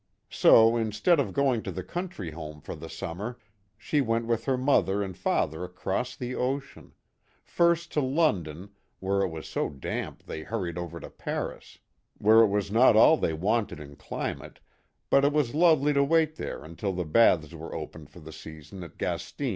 [0.31, 3.37] So instead of going to the country home for the summer,
[3.77, 6.93] she went with her mother and father across the ocean;
[7.43, 11.77] first to London, where it was so damp they hurried over to Paris
[12.17, 14.59] where it was not all they wanted in climate,
[15.11, 18.81] but it was lovely to wait there until the baths were opened for the season
[18.81, 19.49] at Gastein.